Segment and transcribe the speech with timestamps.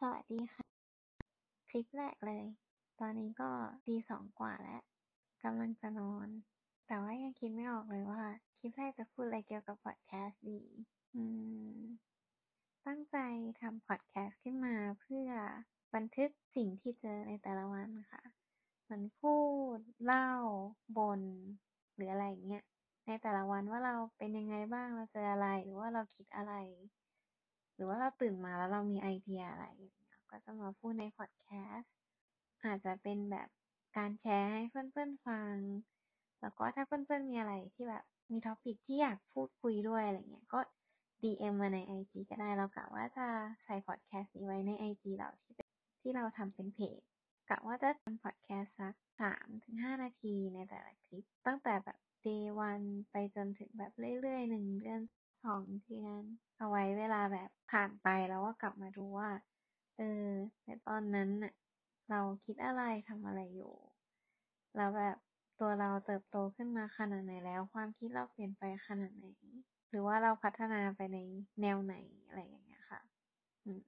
[0.00, 0.64] สวัสดีค่ะ
[1.68, 2.44] คลิปแรกเลย
[3.00, 3.50] ตอนนี้ก็
[3.86, 4.82] ตีสองกว่าแล้ว
[5.44, 6.28] กำลังจะนอน
[6.86, 8.22] แต่ว่ายังคิดไม่ออกเลยว่า
[8.58, 10.62] คลิปแรกจะพูดอะไรเกี่ยวกับพอดแคสต์ดี
[11.14, 11.22] อื
[11.78, 11.80] ม
[12.86, 13.16] ตั้งใจ
[13.60, 15.28] ทำพอดแคสต์ขึ้นมาเพื่อ
[15.94, 18.22] บันทึกสิ่งที่เจอในแต่ละวันค่ะ
[18.88, 19.36] มือนพู
[19.76, 20.28] ด เล่า
[20.96, 21.22] บน่น
[21.94, 22.64] หรืออะไรอย่างเงี้ย
[23.06, 26.52] ในแต่ละวันว่าเราเป็นยังไงบ้างเราเจออะไรหรือว่าเราคิดอะไร
[27.76, 31.90] หรือว่าเราตื่นมาแล้วเรามีไอเดียอะไรอย่างเงี้ยก็จะมาพูดในพอดแคสต์
[32.64, 33.48] อาจจะเป็นแบบ
[33.96, 35.56] การแชร์ให้เพื่อนๆฟัง
[36.40, 40.60] แล้วก็ถ้าเพื่อนๆมีอะไรที่แบบมี topic ที่อยากพูดคุยด้วยอะไรเงี้ยก็
[41.20, 43.26] DM มาใน IG ก็ได้เรากะว่าจะ
[43.64, 45.54] ใส่พอดแคสต์นี้ไว้ใน IG เราที่
[46.00, 47.00] ที่เราทำเป็นเพจ
[47.50, 55.00] กะว่าจะทำพอดแคสต์สักสามถึงห้านาทีในแต่ละคลิป ตั้งแต่แบบ day one ไปจนถึงแบบเรื่อยๆหนึ่งเดือน
[55.44, 56.22] สองเดือน
[56.58, 56.84] เอาไว้
[57.76, 59.30] ผ่านไปแล้วก็กลับมาดูว่า
[59.96, 60.28] เออ
[60.64, 61.52] ในตอนนั้นน่ะ
[62.10, 63.74] เราคิดอะไรทำอะไรอยู่
[64.76, 65.16] แล้วแบบ
[65.60, 69.26] ตัวเราเติบโตขึ้นมาขนาดไหนแล้ว ความคิดเราเปลี่ยนไปขนาดไหน
[69.90, 71.18] หรือว่าเราพัฒนาไปใน
[71.60, 71.94] แนวไหน
[72.26, 73.00] อะไรอย่างเงี้ยค่ะ
[73.64, 73.82] อืม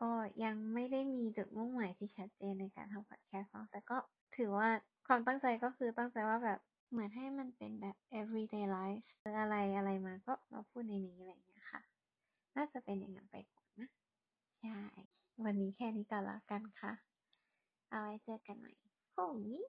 [0.00, 0.10] ก็
[0.44, 3.96] ยังไม่ได้มีจุดมุ่งหมายที่ชัดเจนในการทำพอดแคสต์แต่ก็
[4.36, 4.68] ถือว่า
[5.06, 6.58] ความตั้งใจก็คือตั้งใจว่าแบบ
[6.90, 11.51] เหมือนให้มันเป็นแบบ everyday life เจออะไรอะไรมาก็มาพูดในนี้อะไรอย่างเงี้ย
[12.56, 13.88] น่าจะเป็นอย่างนั้นไปก่อนนะ
[14.60, 14.78] ใช่
[15.44, 16.92] วันนี้แค่นี้ก็แล้วกันค่ะ
[17.90, 18.72] เอาไว้เจอกันใหม่
[19.14, 19.60] พรุ่งนี้